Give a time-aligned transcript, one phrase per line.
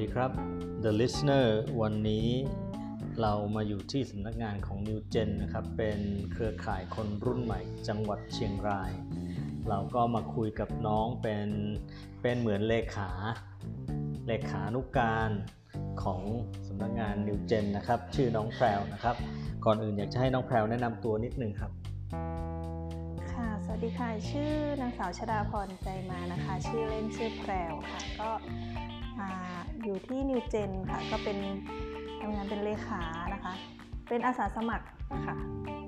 [0.00, 0.32] ดีครับ
[0.84, 1.46] The Listener
[1.80, 2.28] วันนี้
[3.20, 5.98] เรามาอยู่ที่สำนักงานของ New Gen นะครับ เป็น
[6.32, 8.90] เครือข่ายคนรุ่นใหม่จังหวัดเชียงราย
[9.68, 11.48] เราก็มาคุยกับน้องเป็น
[12.22, 13.10] เป็นเหมือนเลขา
[14.26, 15.30] เลขานุกการ
[16.02, 16.22] ของ
[16.66, 19.16] สำนักงาน New Gen นะครับ ชื่อน้องแพรวนะครับ
[19.64, 21.70] ก่อนอื่นอยากจะให้น้องแพรวแนะนำตัวนิดนึงครับ
[23.32, 28.30] ค่ะสวัสดีค่ะ ชื่อนางสาวชดาพรใจมานะคะ ชื่อเล่นชื่อแพรวค่ะก็
[29.80, 31.38] อ่าอยู่ที่นิวเจนค่ะ ก็เป็น
[32.20, 33.02] ทำงานเป็นเลขา
[33.34, 33.52] นะคะ
[34.08, 34.86] เป็นอาสาสมัคร
[35.26, 35.36] ค่ะ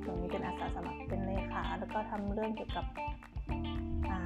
[0.05, 2.87] ตรงนี้เป็นอาสาสมัครเป็นเลขา แล้วก็ทำเรื่องเกี่ยวกับ
[4.11, 4.19] อ่า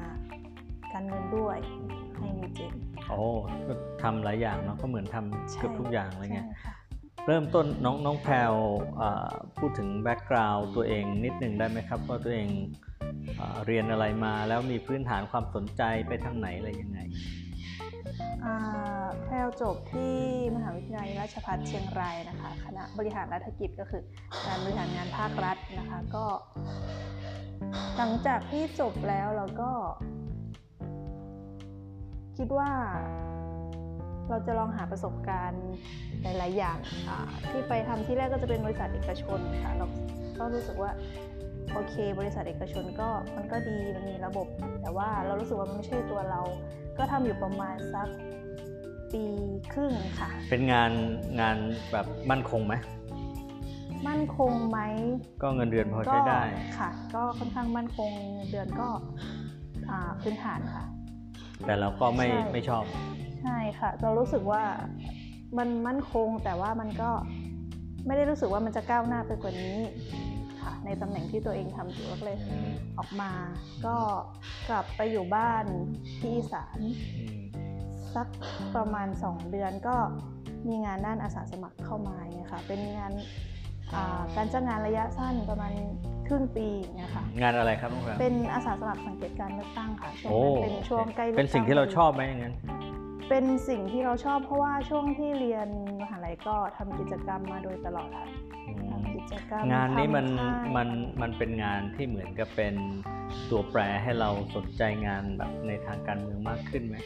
[0.92, 1.58] การเงินด้วย
[2.16, 2.72] ให้นิวเจน
[3.08, 3.20] โอ้
[3.66, 6.74] ก็ทำหลายอย่างเนาะก็เหมือนทำเกือบทุกอย่างอะไรเงี้ยใช่ค่ะ
[7.26, 8.54] เริ่มต้นน้องน้องแพรว
[9.00, 9.28] อ่า
[9.58, 12.48] พูดถึงแบ็กกราวด์ตัวเองนิดหนึ่งได้ไหมครับ ว่าตัวเอง
[13.38, 17.45] อ่าเรียนอะไรมาแล้วมีพื้นฐานความสนใจไปทางไหนอะไรยังไงอ่า
[19.24, 20.14] แพรวจบที่
[20.56, 24.02] มหาวิทยาลัยราชภัฏเชียงรายนะคะ คณะบริหารรัฐกิจก็คือ
[24.46, 26.24] การบริหารงานภาครัฐนะคะก็
[27.96, 29.70] หลังจากที่จบแล้วเราก็
[32.36, 32.70] คิดว่า
[34.28, 35.66] เราจะลองหาประสบการณ์
[36.22, 36.78] หลาย ๆ อย่าง
[37.50, 39.86] ที่ไปทำที่แรกก็จะเป็นบริษัทเอกชนค่ะเรา
[40.38, 40.90] ก็รู้สึกว่า
[41.72, 44.46] โอเค บริษัทเอกชนก็มันก็ดีมันมีระบบ
[44.82, 46.40] แต่ว่าเรารู้สึกว่ามันไม่ใช่ตัวเรา
[46.98, 48.08] ก็ทำอยู่ประมาณสัก
[49.12, 49.24] ปี
[49.72, 50.90] ครึ่งค่ะ เป็นงาน
[51.40, 51.56] งาน
[51.92, 52.74] แบบมั่นคงไหม
[54.08, 54.78] มั่นคงไหม
[55.42, 56.40] ก็เงินเดือนพอใช้ได้
[56.78, 58.10] ค่ะ ก็ค่อนข้างมั่นคง
[58.50, 58.88] เดือนก็
[59.90, 60.84] อ่าพื้นฐานค่ะ
[61.66, 62.84] แต่เราก็ไม่ใช่ไม่ชอบ
[63.42, 64.62] ใช่ค่ะ เรารู้สึกว่า
[65.58, 67.10] มันมั่นคงแต่ว่ามันก็
[68.06, 69.78] ไม่ได้รู้สึกว่ามันจะก้าวหน้าไปกว่านี้
[70.66, 72.38] ค่ะ ในตำแหน่งที่ตัวเองทำอยู่ก็เลย
[72.98, 73.32] ออกมา
[73.86, 73.96] ก็
[74.68, 75.64] กลับไปอยู่บ้าน
[76.20, 76.78] ที่อีสาน
[77.16, 77.40] อืม
[78.14, 78.28] สัก
[78.76, 79.96] ประมาณ 2 เดือนก็
[80.68, 83.12] มีงานด้านอาสาสมัครเข้ามาเนี่ยค่ะ เป็นงาน
[83.94, 85.72] อ่าการจ้างงานระยะสั้นประมาณ
[86.26, 92.54] ครึ่งปีเนี่ยค่ะ งานอะไรครับน้องแพรวเป็นอาสาสมัครสังเกตการเลือกตั้งค่ะช่วงโอ้นั้นเป็นช่วงใกล้ลือกเป็นสิ่งที่เราชอบไหมอย่างนั้น
[93.28, 95.68] เป็นสิ่งที่เราชอบเพราะว่าช่วงที่เรียน
[96.02, 98.45] มหาลัยก็ทำกิจกรรมมาโดยตลอดค่ะอืมทำกิ
[99.32, 100.88] จกรรมงานนี้มันทำค่ายมัน
[101.22, 102.74] มันเป็นงานที่เหมือนกับเป็น
[103.50, 106.96] ตัวแปรให้เราสนใจงานแบบในทางการเมืองมากขึ้นไหม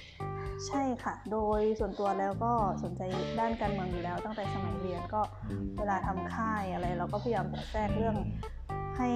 [0.66, 2.52] ใช่ค่ะ โดยส่วนตัวแล้วก็
[2.84, 3.02] สนใจ
[3.40, 5.22] ด้านการเมืองอยู่แล้ว ตั้งแต่สมัยเรียนก็
[5.78, 8.16] เวลาทำค่ายอะไร เราก็พยายามจะแทรกเรื่อง
[8.98, 9.10] ให้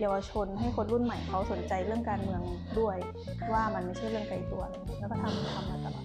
[0.00, 2.42] เยาวชนให้คนรุ่นใหม่เขาสนใจเรื่องการเมือง
[2.78, 2.96] ด้วย
[3.52, 6.04] ว่ามันไม่ใช่เรื่องไกลตัวอะไรอย่างเงี้ยแล้วก็ทำทำมาตลอด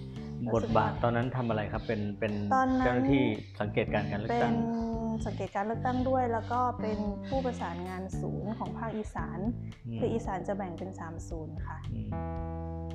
[0.54, 3.22] บทบาทตอนนั้นทำอะไรครับเป็นเป็นตอนนั้นเจ้าหน้าที่
[3.60, 4.56] สังเกตการณ์การเลือกเป็ตั้นง
[5.26, 6.98] สังเกตการเลือกตั้งด้วย แล้วก็เป็น
[7.28, 9.38] ผู้ประสานงานศูนย์ของภาคอีสาน
[9.98, 12.08] คืออีสานจะแบ่งเป็น 3 ศูนย์ค่ะอืม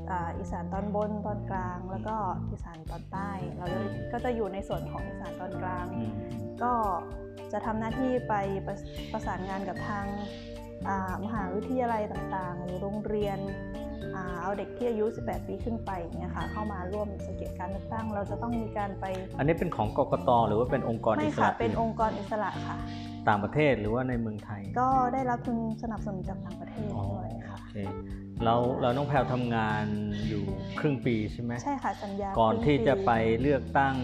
[0.10, 2.16] อ่าอีสานตอนบนตอนกลาง แล้วก็
[2.52, 3.66] อีสานตอนใต้ เรา
[4.12, 6.14] ก็จะอยู่ในส่วนของอีสานตอนกลางอืม
[6.64, 6.74] ก็
[7.52, 8.34] จะทำหน้าที่ไป
[8.68, 8.76] ประ
[9.12, 10.06] ประสานงานกับทาง
[10.88, 13.40] อ่ามหาวิทยาลัยต่างๆ หรือโรงเรียน
[13.76, 13.85] อ่า
[14.42, 19.06] เอาเด็กที่อายุ 18 ปีขึ้นไปอย่างเนี่ยค่ะเข้ามาร่วมสังเกตการเลือกตั้ง เราจะต้องมีการไป
[19.40, 22.78] อันนี้เป็นของกกตหรือว่าเป็นองค์กรไม่อิสค่ะระเป็นองค์กรอิสระค่ะ
[23.28, 27.76] ต่างประเทศหรือว่าในเมืองไทย ก็ได้รับทุนสนับสนุนจากต่างประเทศอ๋อด้วยค่ะโอเค
[28.44, 29.86] เราเราน้องแพรวทำงาน
[30.28, 30.44] อยู่
[30.80, 33.96] ครึ่งปีใช่ไหมใช่ค่ะสัญญาก่อนครึ่งที่จะปีไปเลือกตั้ง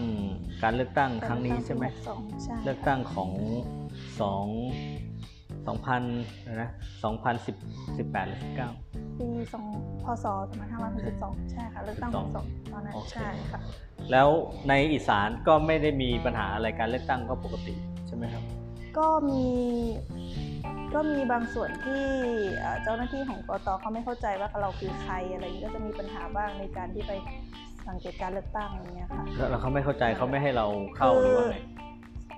[0.62, 3.30] การเลือกตั้งครั้งนี้ใช่ไหมสองใช่เลือกตั้งของ
[4.20, 4.46] สอง
[5.66, 6.02] สองพัน
[6.62, 6.70] นะ
[7.04, 7.56] สองพันสิบ
[7.98, 8.70] สิบแปดหรือสิบเก้า
[9.20, 9.66] ปีสอง
[10.04, 10.26] พศ
[10.88, 13.60] 2562ใช่ค่ะเลือกตั้งของสองตอนนั้นโอเคใช่ค่ะ
[14.12, 14.28] แล้ว
[14.68, 17.74] ในอีสานก็ไม่ได้มีปัญหาอะไรการเลือกตั้งก็ปกติ
[18.06, 18.44] ใช่ไหมครับ
[18.98, 19.44] ก็มี
[20.94, 22.04] ก็มีบางส่วนที่
[22.58, 27.12] เอ่อเจ้าหน้าที่ของกตเขาไม่เข้าใจว่าเราคือใครอะไรอย่างนี้ก็จะมีปัญหาบ้างในการที่ไป
[27.88, 31.56] สังเกตการเลือกตั้งอย่างเงี้ยค่ะแล้วเขาไม่เข้าใจเขาไม่ให้เราเข้าหรือว่าไง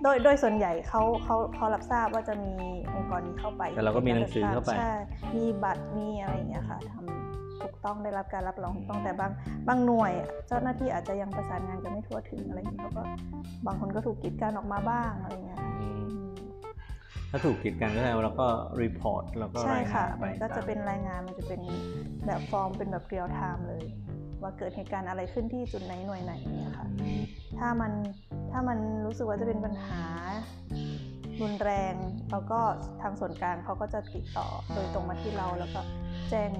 [0.02, 2.52] โดยโดยส่วนใหญ่เขาเขาเขารับทราบว่าจะมี
[2.94, 4.92] องค์กรนี้เข้าไปแต่เราก็มีหนังสือเข้าไปใช่
[5.36, 9.30] มีบัตรมีอะไรอย่างเงี้ยค่ะทำถูกต้องได้รับการรับรองถูกต้องแต่บาง
[9.68, 10.12] บางหน่วย
[10.48, 13.02] เจ้าหน้าที่อาจจะยังประสานงานกันไม่ทั่วถึงอะไรอย่างเงี้ยเขาก็
[13.66, 16.34] บางคนก็ถูกกีดกันออกมาบ้างอะไรอย่างเงี้ยค่ะอืมอืม
[17.30, 18.48] ถ้าถูกกีดกันก็แสดงว่าเราก็
[18.82, 21.60] รีพอร์ตเราก็ใช่รายค่ะงานไปมันก็จะเป็นรายงานมันจะเป็น
[22.26, 23.84] แบบฟอร์มเป็นแบบเรียลไทม์เลย
[24.42, 27.20] ว่าเกิดเหตุการณ์อะไรขึ้นที่จุดไหนหน่วยไหนเนี่ยค่ะอืม
[27.58, 27.92] ถ้ามัน
[28.56, 30.02] ถ้ามันรู้สึกว่าจะเป็นปัญหา
[31.42, 31.94] รุนแรง
[32.32, 32.60] แล้วก็
[33.02, 35.80] ทางส่วนกลางเขาก็จะติดต่อโดยตรงมาที่เราแล้วก็
[36.30, 36.50] แจ้ง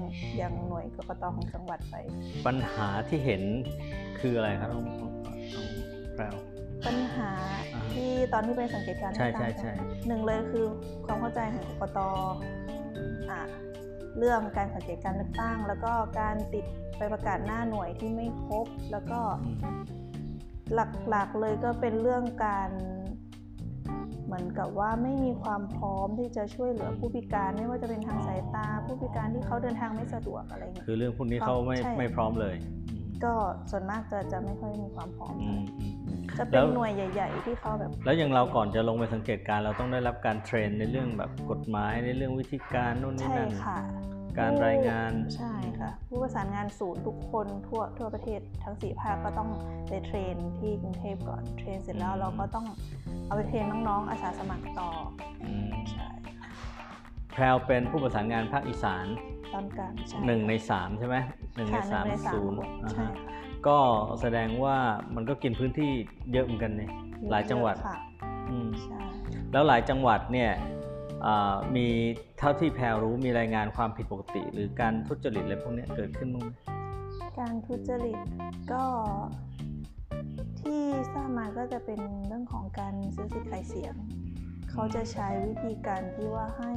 [0.41, 1.95] ยังหน่วยกกตของจังหวัดไป
[2.47, 3.41] ปัญหาที่เห็น
[4.19, 5.07] คืออะไรครับน้องน้
[5.61, 5.67] อง
[6.15, 6.35] แพรว
[6.85, 7.31] ปัญหา
[7.73, 9.73] อ่าที่ตอนที่ไปสังเกตการณ์ใช่เลือกตั้งใช่ใช่
[10.07, 10.65] หนึ่งเลยคือ
[11.05, 11.99] ความเข้าใจของกกต
[13.31, 13.41] อะ
[14.17, 16.65] เรื่องการสังเกตการเลือกตั้ง แล้วก็การติด
[16.97, 19.75] ไปประกาศหน้าหน่วยที่ไม่ครบแล้วก็อืม
[20.73, 20.79] ห
[21.15, 22.69] ลักๆเลยก็เป็นเรื่องการ
[24.25, 32.55] เหมือนกับว่าไม่มีความพร้อมที่จะช่วยเหลือผู้พิการไม่ว่าจะเป็นทางสายตา ผู้พิการที่เขาเดินทางไม่สะดวกอะไรเงี้ยคือเรื่องพวกนี้เขาไม่ใช่ไม่พร้อมเลย
[33.23, 33.33] ก็
[33.71, 43.79] ส่วนมากจะจะไม่ค่อยมีความพร้อมอืมอืมอืมจะแล้เป็นวหน่วยใหญ่ ๆ ที่เขาแบบ แล้วอย่างเราก่อนจะลงไปสังเกตการณ์เราต้องได้รับการ train ในเรื่องแบบกฎหมายในเรื่องวิธีการนู่นนี่ใช่นั่นค่ะ
[44.39, 49.49] การรายงานใช่ค่ะ ผู้ประสานงานศูนย์ทุกคนทั่วทั่วประเทศทั้งสี่ภาคก็ต้อง
[49.87, 52.65] ไป train ที่กรุงเทพก่อน train เสร็จแล้วเราก็ต้อง
[53.25, 54.89] เอาไป train น้องๆอาสาสมัครต่อ
[55.43, 56.07] อืมใช่
[57.31, 59.05] แพรวเป็นผู้ประสานงานภาคอีสาน
[59.53, 61.15] ตอนกลางใช่หนึ่งในสามใช่ไหม
[61.55, 63.33] หนึ่งในค่ะสามหนึ่งในศูนย์คนอ่าใช่ฮะค่ะ
[63.67, 63.77] ก็
[64.21, 64.77] แสดงว่า
[65.15, 65.91] มันก็กินพื้นที่
[66.31, 66.91] เยอะเหมือนกันเนี่ย
[67.31, 67.97] หลายจังหวัดค่ะ
[68.49, 68.99] อืมใช่
[69.51, 70.84] แล้วหลายจังหวัดเนี่ยอ่า
[71.75, 71.87] มี
[72.39, 76.49] เท่าที่แพรรู้มีรายงานความผิดปกติ หรือการทุจริตอะไรพวกเนี้ยเกิดขึ้นบ้างไหม
[77.39, 78.19] การทุจริต
[78.71, 78.83] ก็
[80.59, 80.81] ที่
[81.13, 83.95] ทราบมาก็จะเป็นเรื่องของการซื้อสิทธิ์ขายเสียง
[84.71, 86.71] เขาจะใช้วิธีการที่ว่าให้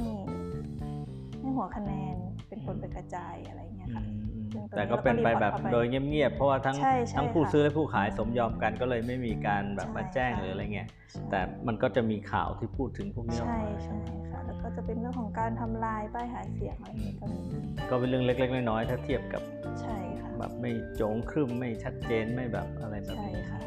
[1.39, 2.15] ให้หัวคะแนน
[2.47, 14.28] เป็นคนไปกระจายอะไรเงี้ยอืค่ะมอืมซึ่งตรงนี้แต่ก็เป็นไปแบบเราก็รีพอร์ตเข้าไปโดยเงียบๆ เพราะว่าทั้งใช่ใช่ทั้งผู้ค่ะซื้อและผู้ขายสมยอมกันก็เลยไม่มีการแบบใช่มาแจ้งค่ะหรืออะไรเงี้ยใช่แต่มันก็จะมีข่าวที่พูดถึงพวกนี้ออกใช่มาใช่ค่ะแล้ว
[14.69, 17.41] ก็จะเป็นเรื่องของการทำลายป้ายหาเสียงอะไรอย่างเงี้ยก็มี
[17.89, 19.41] ก็เป็นเรื่องเล็ก ๆ น้อยๆถ้าเทียบกับ
[19.81, 23.59] ใช่ค่ะแบบไม่โจงครึ่มไม่ชัดเจนไม่แบบอะไรแบบใช่นี้ค่ะ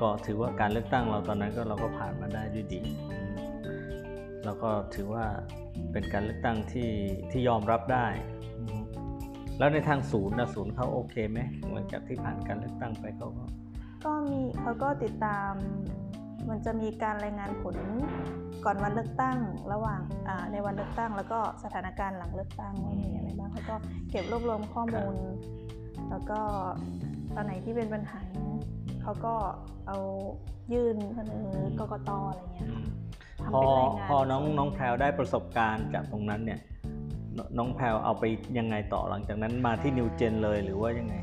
[0.00, 2.80] ก็ถือว่าการเลือกตั้งเราตอนนั้นก็เราก็ผ่านมาได้ด้วยดี
[3.10, 3.34] อืม
[4.44, 5.24] แล้วก็ถือว่า
[5.92, 6.90] เป็นการเลือกตั้งที่
[7.30, 8.06] ที่ยอมรับได้
[8.58, 8.80] อืม
[9.58, 11.38] แล้วในทางศูนย์นะศูนย์เขาโอเคไหม
[11.72, 13.44] หลังจากที่ผ่านการเลือกตั้งไปเขาก็
[14.04, 15.52] ก็มีเขาก็ติดตาม
[16.50, 17.76] มันจะมีการรายงานผล
[18.64, 19.38] ก่อนวันเลือกตั้ง
[19.72, 23.76] ระหว่างอ่าในวันเลือกตั้ง แล้วก็สถานการณ์หลังเลือกตั้งว่ามีอะไรบ้างเขาก็
[24.10, 25.14] เก็บรวบรวมข้อมูล
[26.10, 26.40] แล้วก็
[27.34, 28.20] ตอนไหนที่เป็นปัญหา
[29.02, 29.34] เขาก็
[29.86, 29.98] เอา
[30.72, 31.46] ยื่นเสนอ
[31.78, 32.82] กกตอะไรเงี้ยค่ะ
[33.44, 36.60] ทำพอเป็นรายงานพอน้องน้องแพรวได้ประสบการณ์จากตรงนั้นเนี่ย
[37.36, 38.24] นน้องแพรวเอาไป
[38.58, 41.14] ยังไงต่อหลังจากนั้นมาที่นิวเจนเลยหรือว่ายังไง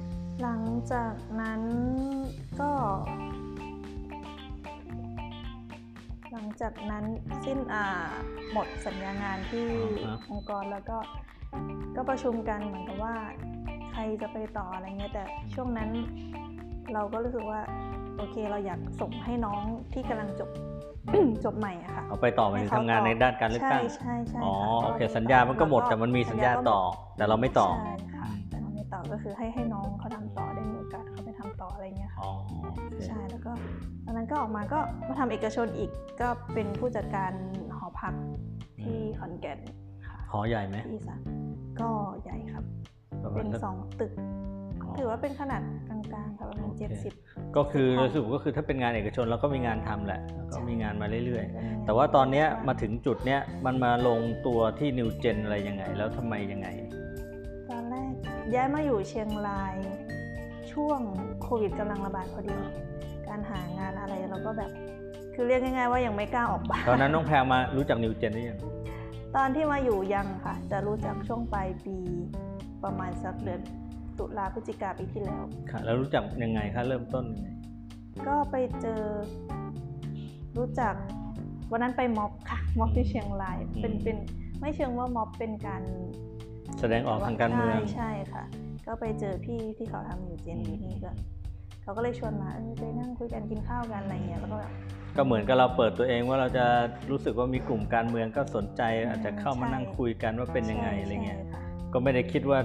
[0.43, 1.61] หลังจากนั้น
[2.59, 2.71] ก็
[6.47, 7.05] งจากนั้น
[7.45, 8.09] สิ้นอ่า
[8.53, 9.67] หมดสัญญางานที่
[10.05, 10.97] อ่าฮะองค์กรแล้วก็
[11.95, 13.15] ก็ประชุมกันเหมือนกับว่า
[13.91, 15.23] ใครจะไปต่ออะไรเงี้ยแต่
[15.53, 15.89] ช่วงนั้น
[16.93, 17.61] เราก็รู้สึกว่า
[18.17, 19.61] โอเคเราอยากส่งให้น้อง
[19.93, 20.49] ที่กำลังจบ
[21.45, 26.79] จบใหม่อะค่ะเอาไปต่อไปให้ทำงานในด้านการเลือกตั้งใช่ใช่ใช่อ๋อค่ะโอเคก็สัญญามันก็หมดแต่มันมีสัญญาต่อ
[27.17, 32.31] แต่เราไม่ต่อใช่ค่ะแต่เราไม่ต่อก็คือให้ให้น้องเขาทำต่อได้มีโอกาสเขาไปทำต่ออะไรเงี้ยค่ะอ๋อ
[32.63, 33.51] โอเคใช่แล้วก็
[34.07, 37.31] ตอนนั้นก็ออกมาก็มาทำเอกชนอีกก็เป็นผู้จัดการ
[37.75, 38.13] หอพัก
[38.83, 39.59] ที่ขอนแก่น
[40.07, 41.21] ค่ะหอใหญ่ไหมที่อีสาน
[41.81, 41.89] ก็
[42.23, 42.63] ใหญ่ครับ
[43.23, 44.13] ประมาเป็ณนสัก สองตึก
[44.81, 47.13] อ๋อ ถือว่าเป็นขนาดกลางๆค่ะประมาณโอเคเจ็ดสิบ
[47.57, 56.67] ก็คือห้องรู้สึกก็คือถ้าเป็นงานเอกชนเราก็มีงานทำแหละแล้วก็ใช่มีงานมาเรื่อยๆ แต่ว่าตอนเนี้ยมาถึงจุดเนี้ยมันมาลงตัวที่นิวเจนอะไรยังไง แล้วทำไมยังไง
[57.69, 58.11] ตอนแรก
[58.53, 59.75] ย้ายมาอยู่เชียงราย
[60.71, 60.99] ช่วง
[61.41, 62.55] โควิดกำลังระบาดพอดี
[63.29, 64.71] การหางานอะไรเราก็แบบ
[65.33, 68.59] คือเรียกง่ายๆว่ายังไม่กล้าออกบ้านตอนนั้นน้องแพรมารู้จักนิวเจนหรือยัง
[69.35, 71.97] ตอนที่มาอยู่ยังค่ะ จะรู้จักช่วงปลายปี
[72.83, 73.61] ประมาณสักเดือน
[74.19, 77.49] ตุลาพฤศจิกาปีที่แล้วค่ะ แล้วรู้จักยังไงคะเริ่มต้นยังไง
[78.27, 79.01] ก็ไปเจอ
[80.57, 80.93] รู้จัก
[81.71, 84.17] วันนั้นไปม็อบค่ะม็อบที่เชียงรายเป็นเป็น
[84.59, 85.83] ไม่เชิงว่าม็อบเป็นการ
[86.79, 88.43] แสดงออกทางการเมืองใช่ใช่ค่ะ
[88.87, 91.11] ก็ไปเจอพี่ที่เขาทำอยู่เจนอืมที่นี่ก็
[91.87, 94.71] เขาก็เลยชวนมาเออไปนั่งคุยกันกินข้าวกันอะไรเงี้ยแล้วก็แบบ
[95.17, 96.65] ก็เหมือนกับเราเปิดตัวเองว่าเราจะ
[97.11, 101.61] รู้สึกว่ามีกลุ่มการเมืองก็สนใจอาจจะเข้ามาใช่นั่งคุยกันว่าเป็นยังไงใช่อะไรเงี้ยใช่ค่ะ
[101.93, 102.59] ก็ไม่ได้คิดว่า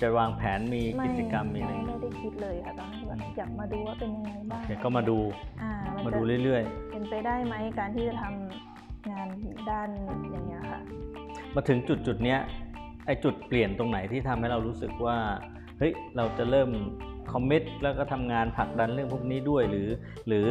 [0.00, 5.18] จะวางแผนมีกิจกรรมมีอะไรไม่ได้คิดเลยค่ะตอนนั้นแบบอยากมาดูว่าเป็นยังไงบ้างโอเคก็มาดู
[5.62, 6.62] อ่ามันมาจะดูเรื่อย
[6.92, 9.28] เป็นไปได้ไหมการที่จะทำงาน
[9.70, 9.88] ด้าน
[10.32, 12.40] อย่างเงี้ยค่ะๆมาถึงจุดจุดๆเนี้ย
[13.06, 15.18] ไอจุดเปลี่ยนตรงไหนที่ทำให้เรารู้สึกว่า
[15.78, 16.70] เฮ้ยเราจะเริ่ม
[17.32, 19.88] คอมมิตแล้วก็ทำงานผลักดันเรื่องพวกนี้ด้วย หรือ
[20.28, 20.46] หรือ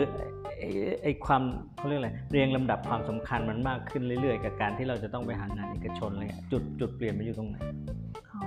[1.03, 1.43] ไอ้ความ
[1.77, 7.57] เขาเรียกอะไรเรียงลำดับความสำคัญมันมากขึ้นเรื่อยๆ กับการที่เราจะต้องไปหางานเอกชนอะไรเงี้ยจุดจุดเปลี่ยนมันอยู่ตรงไหน
[8.31, 8.41] อ๋อ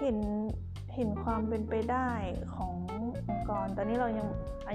[0.00, 0.18] เห็น
[0.94, 2.08] เห็นความเป็นไปได้
[2.54, 2.74] ของ
[3.28, 4.26] องค์กร ตอนนี้เรายัง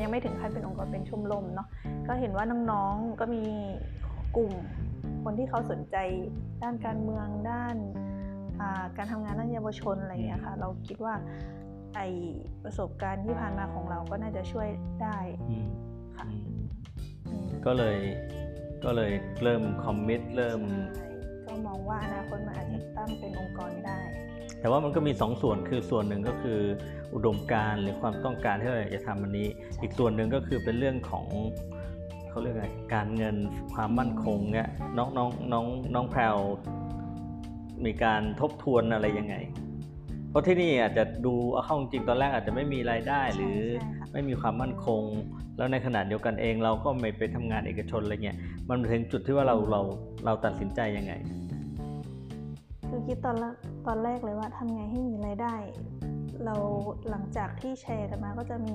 [0.03, 1.67] ยังไม่ถึงขั้นเป็นองค์กรเป็นชมรมเนาะ
[2.07, 3.43] ก็เห็นว่าน้องๆก็มี
[4.35, 4.51] กลุ่ม
[5.23, 5.95] คนที่เขาสนใจ
[6.63, 7.75] ด้านการเมืองด้าน
[8.97, 11.13] การทำงานด้านเยาวชนอะไรอย่างเงี้ยค่ะ เราคิดว่า
[11.95, 11.99] ไอ
[12.63, 14.67] ประสบการณ์ที่ผ่านมาของเราก็น่าจะช่วย
[15.03, 15.17] ได้
[15.49, 15.67] อืม
[16.17, 16.61] ค่ะอืม
[17.27, 17.97] อืมก็เลย
[18.83, 19.11] ก็เลย
[19.43, 20.61] เริ่มคอมมิตเริ่ม
[20.97, 21.07] ใช่
[21.47, 23.99] ก็มองว่าอนาคตมันอาจจะตั้งเป็นองค์กรได้
[24.59, 26.59] แต่ว่ามันก็มีสองส่วนคือส่วนหนึ่งก็คือ
[27.13, 29.47] อุดมการณ์หรือความต้องการที่เราอยากจะทำอันนี้
[29.81, 31.27] อีกส่วนหนึ่งก็คือเป็นเรื่องของ
[32.29, 33.35] เขาเรียกอะไรการเงิน
[33.73, 34.67] ความมั่นคงเนี่ย
[34.97, 36.37] น้องน้องน้องน้องแพรว
[37.85, 39.35] มีการทบทวนอะไรยังไง
[40.31, 45.03] เพราะที่นี่อาจจะดูเอาเข้าจริงๆตอนแรกอาจจะไม่มีรายได้หรือใช่ค่ะไม่มีความมั่นคง
[45.57, 48.37] แล้วในขณะเดียวกันเองเราก็ไม่ไปทำงานเอกชนอะไรเงี้ย
[48.69, 49.81] มันถึงจุดที่ว่าเราเรา
[50.25, 51.13] เราตัดสินใจยังไง
[52.89, 53.53] คือคิดตอนแรก
[53.87, 55.55] ตอนแรกเลยว่าทำไงให้มีรายได้
[56.45, 56.55] เรา
[57.09, 58.73] หลังจากที่แชร์กันมาก็จะมี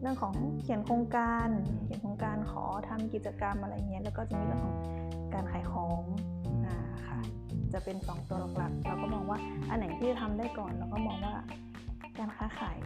[0.00, 1.48] เรื่องของเขียนโครงการ
[1.84, 4.76] เขียนโครงการขอทำกิจกรรมอะไรเงี้ยแล้วก็จะมีเรื่องของ
[5.34, 6.37] การขายของอ่าค่ะ
[7.72, 9.38] จะเป็นสองตัวหลักๆเราก็มองว่า
[9.70, 11.34] อันไหนที่ทำได้ก่อนเราก็มองว่า
[12.18, 12.78] การค้าขาย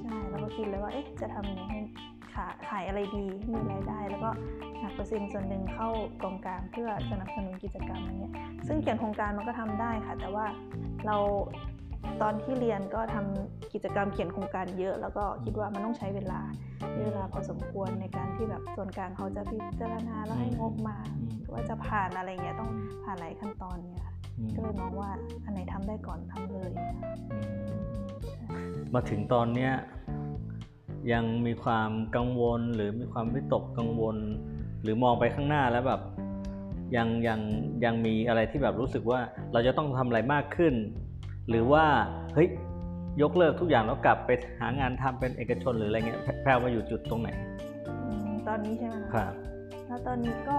[0.00, 1.80] ใช่เราก็คิดเลยว่าเอ๊ะจะทำยังไงให้
[2.32, 4.30] ขาขายอะไรดีมีรายได้ แล้วก็
[4.80, 5.88] หักเปอร์เซ็นต์ส่วนหนึ่งเข้า
[6.22, 8.34] กองกลางเพื่อสนับสนุนกิจกรรมอะไรเงี้ย
[8.66, 10.46] ซึ่งเขียนโครงการมันก็ทำได้ค่ะ แต่ว่า
[11.06, 11.16] เรา
[12.22, 16.40] ตอนที่เรียนก็ทำกิจกรรมเขียนโครงการเยอะ แล้วก็คิดว่ามันต้องใช้เวลา
[16.90, 20.96] ใช้เวลาพอสมควรในการที่แบบส่วนกลางเขาจะพิจารณาแล้วให้งบมา
[21.52, 22.70] ว่าจะผ่านอะไรเงี้ยต้อง
[23.04, 25.10] ผ่านหลายขั้นตอนเนี่ยค่ะอืมก็เลยมองว่า
[25.44, 26.70] อันไหนทำได้ก่อนทำเลย
[28.94, 29.72] มาถึงตอนเนี้ย
[31.12, 34.16] ยังมีความกังวลหรือมีความวิตกกังวล
[34.82, 36.00] หรือมองไปข้างหน้าแล้วแบบ
[36.96, 37.40] ยังยัง
[37.84, 39.20] ยังมีอะไรที่แบบรู้สึกว่า
[39.52, 40.74] เราจะต้องทำอะไรมากขึ้น
[41.50, 41.84] หรือว่า
[42.34, 42.48] เฮ้ย
[43.22, 44.30] ยกเลิกทุกอย่างแล้วกลับไป
[44.60, 47.28] หางานทำเป็นเอกชนหรืออะไรเงี้ยแพแพรวมาอยู่จุดตรงไหน
[47.88, 49.34] อืมตอนนี้ใช่ไหมคะครับ
[49.86, 50.58] แล้วตอนนี้ก็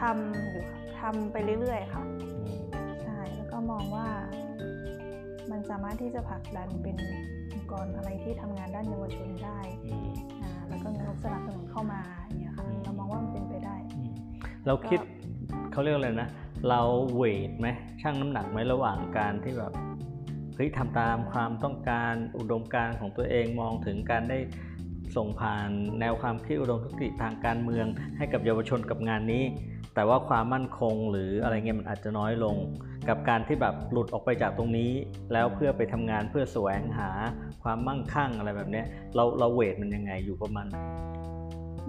[0.00, 2.46] ทำอยู่ค่ะทำไปเรื่อย ๆ ค่ะอืม
[3.02, 4.06] ใช่แล้วก็มองว่า
[5.50, 6.96] มันสามารถที่จะผลักดันเป็น
[7.52, 10.08] องค์กรอะไรที่ทำงานด้านเยาวชนได้อืม
[10.42, 14.12] อ่าแล้วก็มีงบสนับสนุนเข้ามาอย่างเงี้ยค่ะอืมเรามองว่ามันเป็นไปได้อืม
[14.66, 15.00] เราคิด
[15.72, 16.28] เขาเรียกอะไรนะ
[16.68, 16.80] เรา
[17.14, 17.68] เวทไหม
[18.02, 19.72] ชั่งน้ำหนักไหมระหว่างการที่แบบ
[20.56, 24.38] เฮ้ยทำตามความต้องการอุดมการของตัวเองมองถึงการได้
[25.16, 25.68] ส่งผ่าน
[26.00, 29.44] แนวความคิดอุดมคติทางการเมืองให้กับเยาวชนกับงานนี้
[29.94, 32.56] แต่ว่าความมั่นคงหรืออะไรเงี้ยมันอาจจะน้อยลง
[33.08, 34.90] กับการที่แบบหลุดออกไปจากตรงนี้
[35.32, 37.10] แล้วเพื่อไปทำงานเพื่อแสวงหา
[37.62, 40.66] ความมั่งคั่งอะไรแบบเนี้ยเราเราเวทมันยังไงอยู่ประมาณ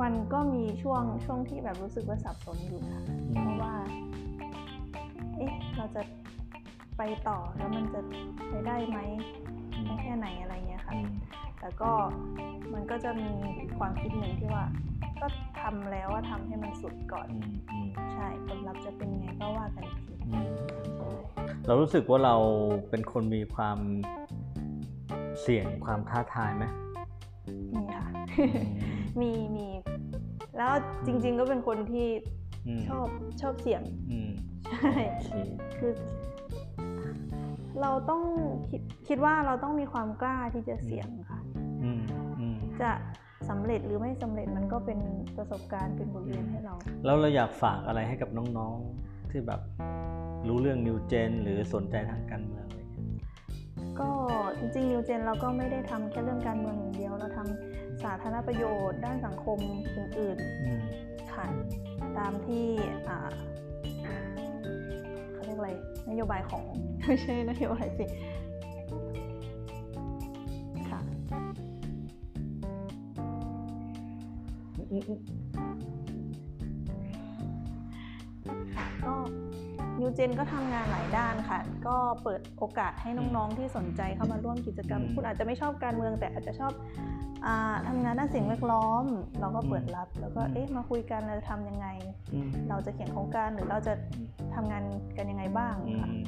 [0.01, 3.01] มันก็มีช่วงช่วงที่แบบรู้สึกว่าสับสนอยู่ค่ะ
[3.41, 3.73] เพราะว่า
[5.37, 6.01] เอ๊ะ เราจะ
[6.97, 7.99] ไปต่อแล้วมันจะ
[8.49, 8.99] ไปได้ไหม
[9.85, 11.09] ได้แค่ไหนอะไรเงี้ยค่ะอืม
[11.59, 11.91] แต่ก็
[12.73, 14.65] มันก็จะมีอีกความคิดหนึ่งที่ว่า
[15.21, 15.27] ก็
[15.61, 20.47] ทำแล้วว่าทำให้มันสุดก่อนอืมอืมใช่ผลลัพธ์จะเป็นไงก็ว่ากันอีกทีอืม
[21.65, 22.35] เรารู้สึกว่าเรา
[22.89, 23.79] เป็นคนมีความ
[25.41, 26.65] เสี่ยงความท้าทายไหม
[27.73, 28.07] มีค่ะ
[29.21, 29.67] มีมี
[30.57, 30.73] แล้ว
[31.05, 32.07] จริง ๆ ก็เป็นคนที่
[32.77, 33.07] มชอบ
[33.41, 34.29] ชอบเสี่ยงอืม
[34.71, 35.33] ใช่โอเค
[35.79, 35.91] คือ
[37.81, 38.21] เราต้อง
[38.69, 41.39] คิดคิดว่าเราต้องมีความกล้าที่จะเสี่ยงค่ะ
[41.83, 42.01] อืม
[42.39, 42.91] อืมจะ
[43.49, 44.99] สำเร็จหรือไม่สำเร็จมันก็เป็น
[45.37, 49.61] ประสบการณ์เป็นบทเรียนให้เรา แล้วเราอยากฝากอะไรให้กับน้องๆที่แบบ
[50.47, 53.25] รู้เรื่องนิวเจนหรือสนใจทางการเมืองอะไรอย่างเงี้ย
[53.99, 54.09] ก็
[54.57, 59.59] จริงๆนิวเจนเราก็ไม่ได้ทำแค่เรื่องการเมืองอย่างเดียวเราทำสาธารณประโยชน์ด้านสังคม
[59.97, 61.47] อื่นอืมๆค่ะ
[62.17, 62.65] ตามที่
[65.65, 66.63] อ่าเขาเรียกอะไรนโยบายของ
[67.05, 68.05] ไม่ใช่นโยบายสิ
[70.89, 70.99] ค่ะ
[74.91, 75.19] อืมอืม
[78.75, 79.13] ค่ะก็
[79.99, 86.71] นิวเจนก็ทำงานหลายด้านค่ะ ก็เปิดโอกาสให้น้องๆที่สนใจเข้ามาร่วมกิจกรรม คุณอาจจะไม่ชอบการเมืองแต่อาจจะชอบ
[87.45, 89.05] อาทำงานด้านสิ่งแวดล้อม
[89.39, 91.87] เราก็เปิดรับ แล้วก็เอ๊ะมาคุยกันเราจะทำยังไง
[92.33, 93.93] อืมเราจะเขียนโครงการหรือเราจะ
[94.55, 94.83] ทำงาน
[95.17, 96.19] กันยังไง บ้างอืค่ะม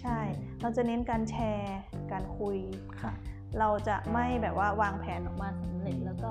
[0.00, 0.18] ใช่
[0.60, 1.78] เราจะเน้นการแชร์
[2.12, 2.56] การคุย
[3.02, 3.12] ค่ะ
[3.58, 6.30] เราจะไม่แบบว่าวางแผนออกมาสำเร็จแล้วก็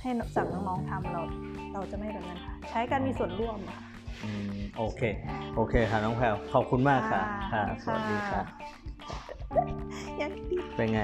[0.00, 1.22] ให้สั่งน้องๆทำเรา
[1.72, 3.82] เราจะไม่แบบนั้นค่ะ ใช้การมีส่วนร่วมค่ะ
[4.24, 5.02] อืมโอเค
[5.56, 7.22] โอเคค่ะน้องแพรวขอบคุณมากค่ะ
[7.52, 8.42] ค่ะค่ะสวัสดีค่ะ
[10.20, 11.02] ยังดีเป็นไง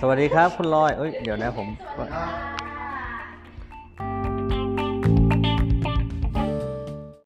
[0.00, 2.63] สวัสดีครับคุณลอยเอ้ย เดี๋ยวนะผมครับ